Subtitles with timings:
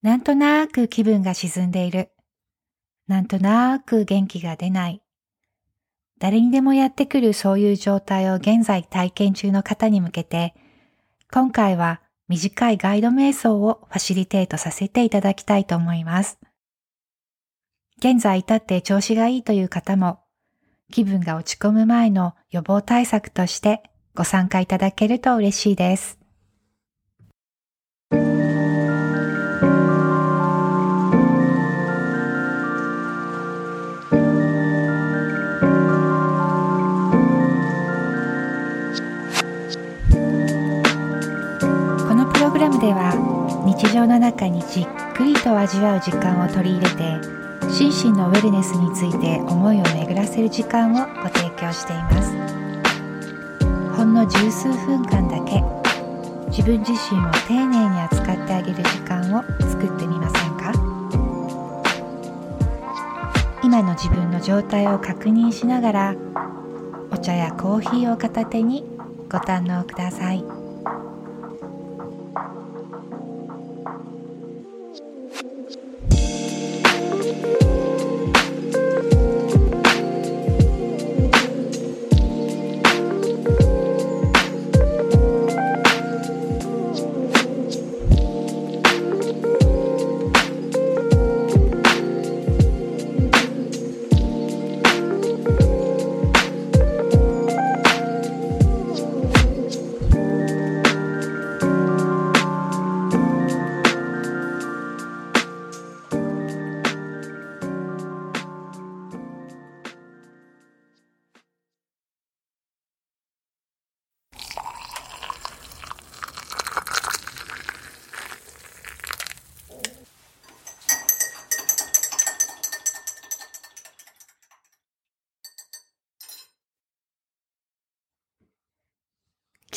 [0.00, 2.10] なんとなく気分が沈んでいる。
[3.08, 5.02] なんとなく元気が出ない。
[6.20, 10.54] 誰にでもやってくるそういう状態を現在体験中の方に向けて、
[11.32, 16.38] 今回は短いガイド瞑想をファシリテートさせていただきたいと思います。
[17.98, 20.20] 現在至って調子がいいという方も、
[20.92, 23.82] 気分が落ち込む前の予防対策として
[24.14, 26.17] ご参加いただけると嬉しいです。
[44.70, 47.18] じっくりと味わう時間を取り入れて
[47.70, 52.32] 心身のウェルネスについて思いを巡らせる時間をご提供しています
[53.96, 55.62] ほんの十数分間だけ
[56.50, 60.72] 自分自身を丁寧に扱ってあげる時間を作ってみませんか？
[63.62, 66.14] 今の自分の状態を確認しながら
[67.10, 68.84] お茶やコーヒーを片手に
[69.30, 70.44] ご堪能ください。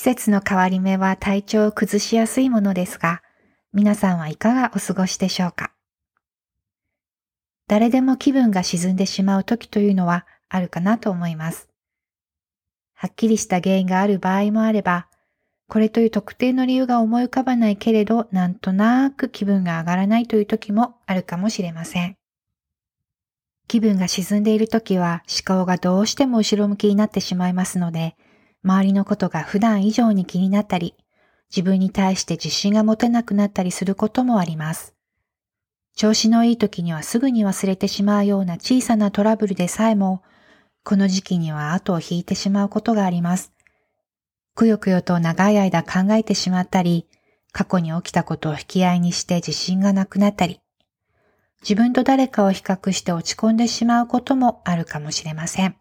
[0.00, 3.20] 季節の変わり目は体調を崩しやすいものですが、
[3.74, 5.72] 皆さんはいかがお過ごしでしょうか？
[7.68, 11.68] 誰でも気分が沈んでしまう時というのはあるかなと思います。
[12.94, 15.06] はっきりした原因がある場合もあれば、
[15.68, 22.16] これという特定の理由が思い浮かばないけれど、なんとなく気分が上がらないという時もあるかもしれません。
[23.68, 28.16] 気分が沈んでいる時は思考がどうしても後ろ向きになってしまいますので、
[28.64, 30.94] 周りのことが普段以上に気になったり、
[31.50, 34.94] 自分に対して自信が持てなくなったりすることもあります。
[35.96, 40.22] 調子のいい時にはすぐに忘れてしまうような小さなトラブルでさえも、
[40.84, 43.52] この時期には後を引いてしまうことがあります。
[44.54, 47.06] くよくよと長い間考えてしまったり、
[47.52, 50.60] 過去に起きたことを引き合いにして自信がなくなったり、
[51.62, 55.79] 自分と誰かを比較して落ち込んでしまうこともあるかもしれません。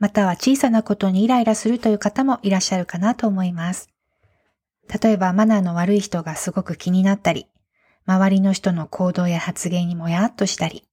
[0.00, 3.90] または小さなことにイライラするという方もいらっしゃるかなと思います。
[5.02, 7.46] 例えばマナーの悪い人がすごく気になったり、
[8.06, 10.84] 周りの人の行動や発言にもやっとしたり。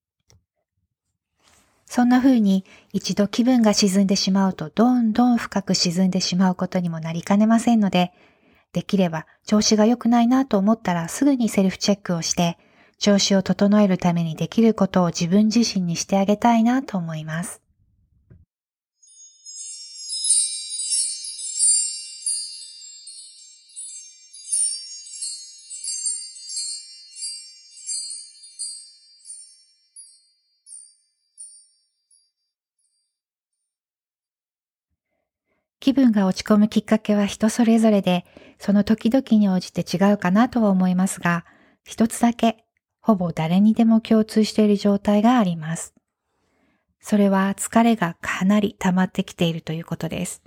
[1.85, 8.11] そんな風に一度気分が沈んでしまうとどんどん深く沈んでしまうことにもなりかねませんので、
[8.73, 12.57] できれば調子が良くないなと思ったらすぐにセルフチェックをして、
[12.99, 17.61] 調子を整えるためにできることを自分自身にしてあげたいなと思います。
[35.87, 38.25] 気分が落ち込むきっかけは人それぞれで、
[38.59, 41.45] その時々に応じて違うかなとは思いますが、
[41.85, 42.65] 一つだけ、
[42.99, 45.93] ほぼ誰にでも共通している状態があります。
[46.99, 50.43] それは疲れがかなり溜まってきているということです。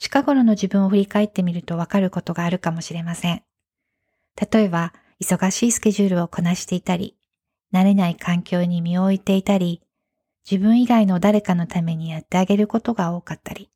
[0.00, 3.42] 近頃の自分を振り返ってみるとわかることがあるかもしれません。
[4.50, 7.18] 例えば、忙しいスケジュールをこなしていたり、
[7.74, 9.82] 慣れない環境に身を置いていたり、
[10.50, 13.68] 自分以外の誰かのためにやってあげることが多かったり、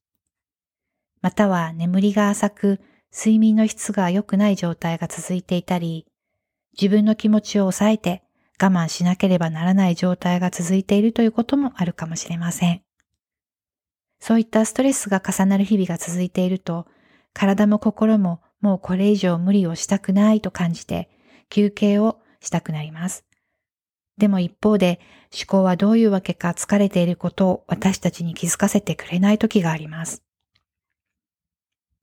[1.22, 2.80] または眠りが浅く、
[3.12, 6.06] 睡眠の質が良くない状態が続いていたり、
[6.78, 8.22] 自分の気持ちを抑えて
[8.60, 12.82] 我慢しなければならない状態が続いているということもあるかもしれません。
[14.20, 16.86] そういったストレスが重なる日々が続いていると、
[17.32, 21.08] 体も心ももうこれ以上無理をしたくないと感じて、
[21.50, 23.24] 休憩をしたくなります。
[24.18, 25.00] でも一方で
[25.32, 30.22] 思考はどういうわけか疲れていることを私たちに気づかせてくれない時があります。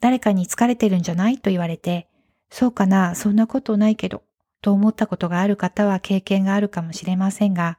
[0.02, 1.38] 誰かに疲れてるんじゃない？
[1.38, 2.08] と言われて、
[2.50, 4.24] そうかな、そんなことないけど、
[4.62, 7.78] と思ったことがある方は経験があるかもしれませんが、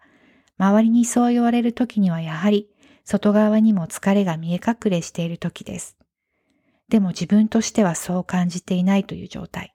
[0.58, 2.68] 周りにそう言われるときにはやはり
[3.04, 5.96] 外側にも疲れが見え隠れしているときです。
[6.88, 9.74] でも自分としてはそう感じていないという状態。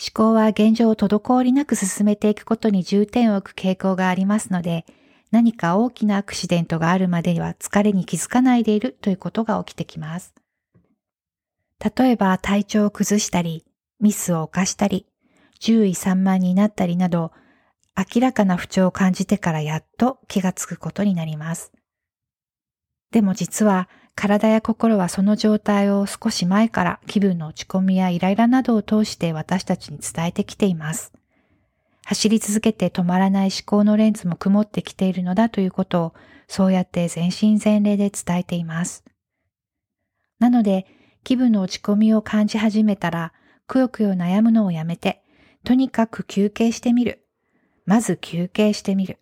[0.00, 4.86] 思考は現状を滞りなく進めていくことに重点を置く傾向がありますので、
[5.32, 10.32] 何か大きなアクシデントがあるまでには疲れに気づかないでいるということが起きてきます。
[11.78, 13.64] 例えば体調を崩したり、
[14.00, 15.06] ミスを犯したり、
[15.60, 17.32] 注意散漫になったりなど、
[17.96, 21.72] 明らかな不調を感じてからやっと気がつくことになります。
[23.10, 31.12] でも実は体や心はその状態を少し前から気分の落ち込みやイライラなどを通して私たちに伝えてきています。
[32.04, 36.14] 走り続けて止まらない思考のレンズも曇ってきているのだということを
[36.46, 39.04] そうやって全身全霊で伝えています。
[40.38, 40.86] なので
[41.24, 43.32] 気分の落ち込みを感じ始めたら
[43.66, 45.22] くよくよ悩むのをやめて
[45.64, 47.24] とにかく休憩してみる。
[47.84, 49.18] まず休憩してみる。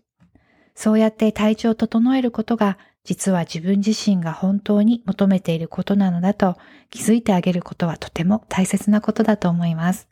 [0.75, 6.57] そうやって体調を整えることが実は自分自身が本当に求めていることなのだと
[6.91, 10.09] 気づいてあげることはとても大切なことだと思います。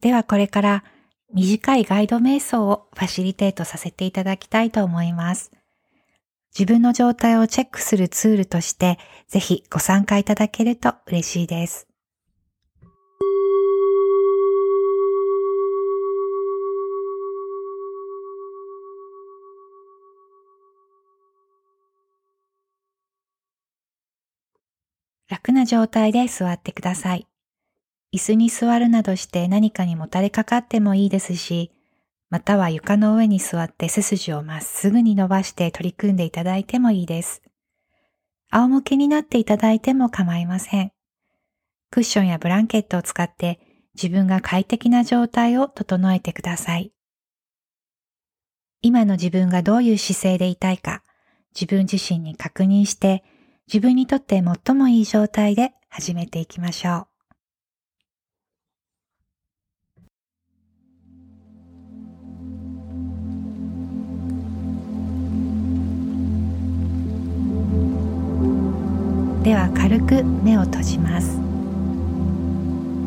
[0.00, 0.84] ではこれから
[1.34, 5.50] 短いガイド瞑想をファシリテートさせていただきたいと思います。
[6.56, 8.98] 自分の状態をチェックするツールとして
[9.28, 11.88] ぜひご参加いただけると嬉しいです。
[25.28, 27.26] 楽な状態で座ってください。
[28.12, 31.72] 椅子に座るなどして何かにもたれかかってもいいですし、
[32.28, 37.42] または床の上に座って背筋をまっすぐに伸ばして取り組んでいただいてもいいです。
[38.50, 40.92] 仰向けになっていただいても構いません。
[41.90, 43.60] クッションやブランケットを使って
[43.94, 46.92] 自分が快適な状態を整えてください。
[48.82, 51.02] 今の自分がどういう姿勢でいたいか、
[51.54, 53.24] 自分自身に確認して
[53.68, 57.11] 自分にとって最もいい状態で始めていきましょう。
[69.42, 71.36] では軽く目を閉じます。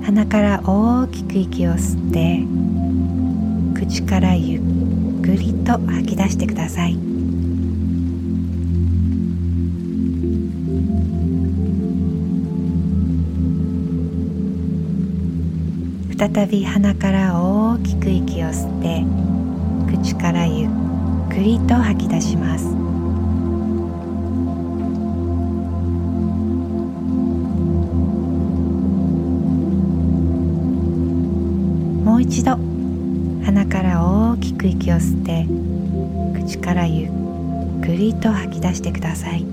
[0.06, 2.44] 鼻から大きく息を吸って
[3.80, 4.62] 口からゆっ
[5.22, 7.00] くりと吐き出してください。
[16.18, 19.06] 再び鼻から大きく息を吸って
[19.98, 20.70] 口からゆっ
[21.30, 22.85] くりと吐き出します。
[32.15, 32.57] もう一度。
[33.44, 35.45] 鼻から大きく息を吸って
[36.45, 37.09] 口からゆっ
[37.81, 39.44] くりと吐き出してください。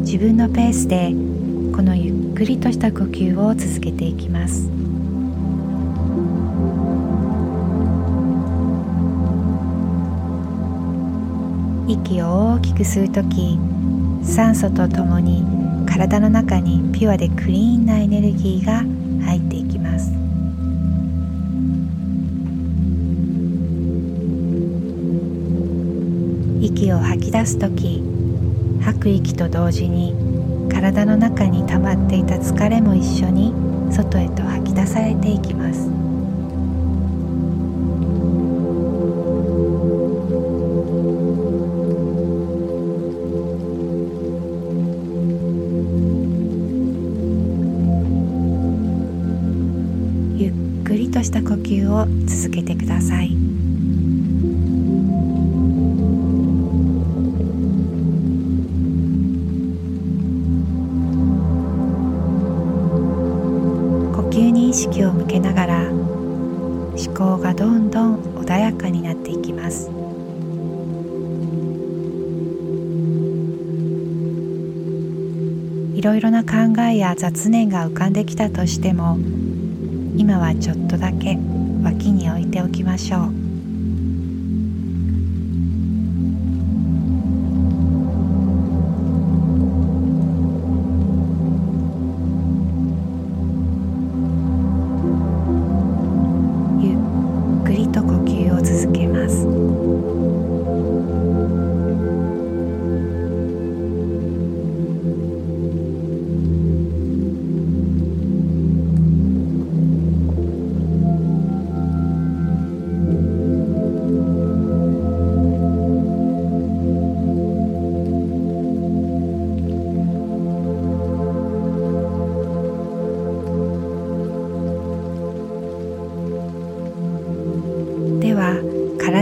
[0.00, 1.12] 自分のペースで
[1.72, 4.68] このゆっくりとした呼吸を続けていきます。
[11.86, 13.60] 息を大きく吸う時
[14.24, 15.57] 酸素とともに
[15.98, 18.84] 体の中にピュアでクリーンなエネルギーが
[19.26, 20.12] 入っていきます。
[26.60, 28.04] 息を吐き出す時
[28.80, 30.14] 吐く息と同時に
[30.70, 33.52] 体の中に溜まっていた疲れも一緒に
[33.90, 35.97] 外へと吐き出されていきます。
[51.88, 53.28] を続けてください
[64.14, 64.74] 呼吸に意。
[64.74, 69.90] 識を向けながら思考がどんどん穏やかになっていきます
[75.98, 79.18] いろいろな考えや雑念が浮かんできたとしても
[80.16, 81.36] 今はちょっとだけ
[81.88, 83.47] 脇に置いておきましょう。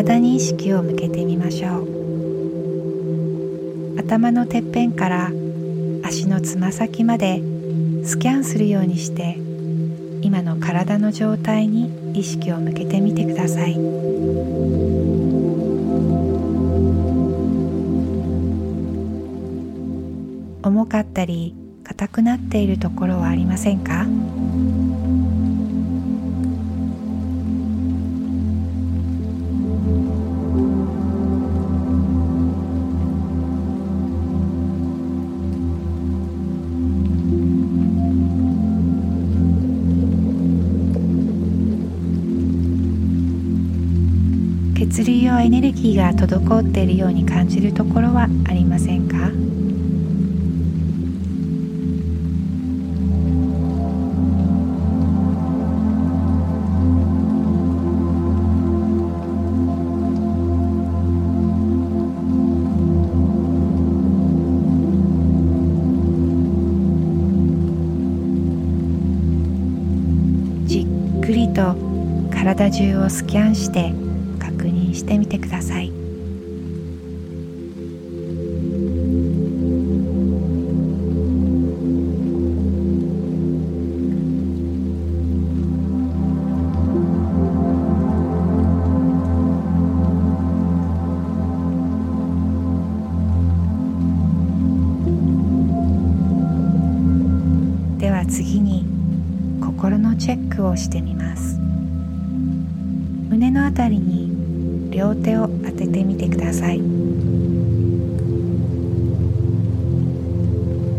[0.02, 1.86] 体に意識を向けてみましょう。
[3.98, 5.30] 頭のてっぺんから
[6.02, 7.40] 足のつま先まで
[8.04, 9.38] スキャンするようにして
[10.20, 13.72] 今の体の状態に意識を向けてみてください。
[20.62, 24.04] 重かったり硬くなっているところはありませんか？
[45.06, 49.30] 血流やエネルギーが滞っているように感じるところはありませんか？
[70.66, 71.76] じっくりと
[72.32, 73.94] 体中をスキャンして
[74.96, 75.92] してみてください。
[97.98, 98.84] では次に
[99.60, 101.58] 心のチェックをしてみます。
[103.28, 104.35] 胸のあたりに
[104.90, 106.80] 両手を当ててみてください。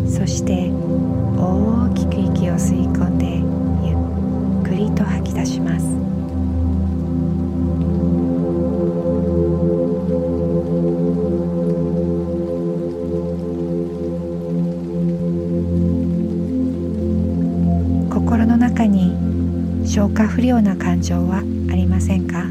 [0.07, 0.71] そして
[1.37, 3.25] 大きく息を吸い込んで
[3.87, 3.97] ゆっ
[4.63, 5.85] くりと吐き出します。
[18.09, 19.15] 心の中に
[19.85, 21.37] 消化不良な感情は
[21.71, 22.45] ありませんか？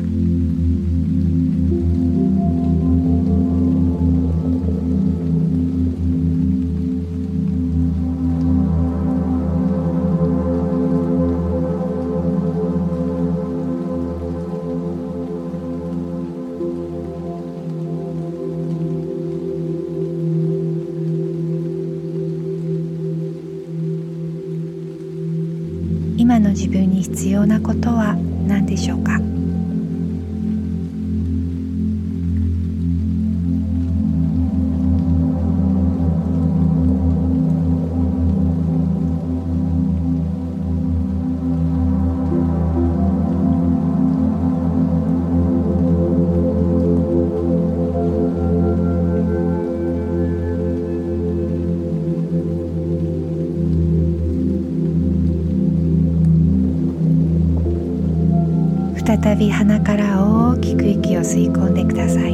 [59.37, 62.33] 再び鼻から大きく息を吸い込んでください。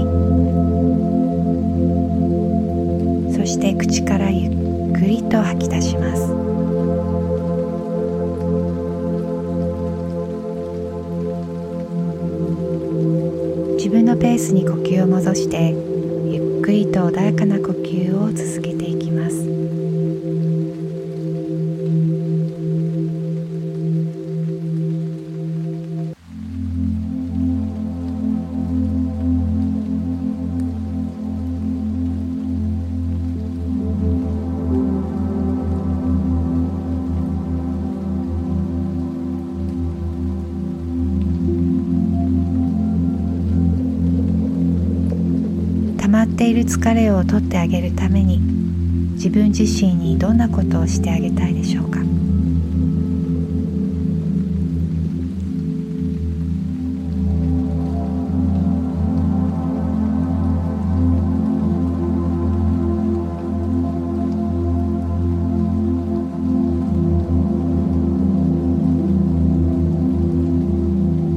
[3.35, 6.23] そして口からゆっくりと吐き出します。
[13.78, 15.71] 自分のペースに呼吸を戻して
[16.30, 18.72] ゆっくりと穏やかな呼吸を続け
[46.12, 48.38] まっている疲れを取ってあげるために
[49.14, 52.00] 自分自身にどんなことをしてあげたいでしょうか？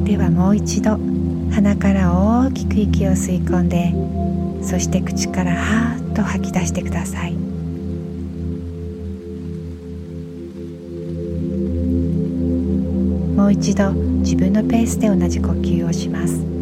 [0.03, 0.99] ではもう一度
[1.53, 3.93] 鼻から大きく息を吸い込んで
[4.65, 7.33] そして口からはーっと吐き出してください。
[13.35, 16.54] もう一度自分のペースで同じ呼吸をします。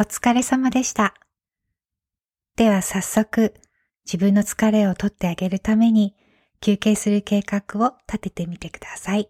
[0.00, 1.14] お疲れ様でした。
[2.54, 3.52] では早速、
[4.06, 6.14] 自分の疲れを取ってあげるために
[6.60, 9.28] 休憩する計画を立ててみてください。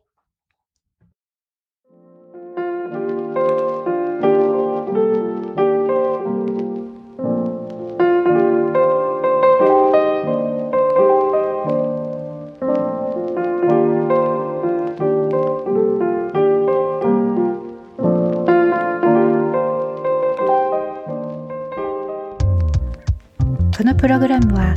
[23.98, 24.74] プログラムは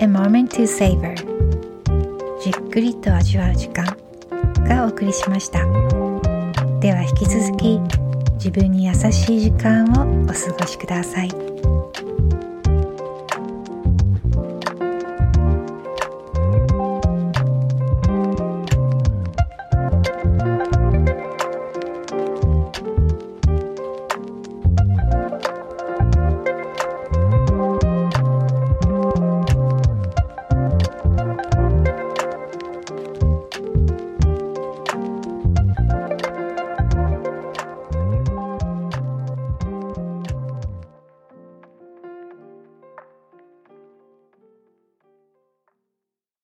[0.00, 1.14] A Moment to Savor
[2.40, 3.84] じっくりと味わう時間
[4.66, 5.60] がお送りしました
[6.80, 7.78] では引き続き
[8.36, 11.81] 自分に優しい時間をお過ごしください。